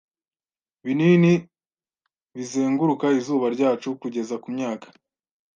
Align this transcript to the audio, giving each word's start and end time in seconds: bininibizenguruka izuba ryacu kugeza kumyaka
bininibizenguruka 0.85 3.05
izuba 3.19 3.45
ryacu 3.55 3.87
kugeza 4.01 4.35
kumyaka 4.43 4.87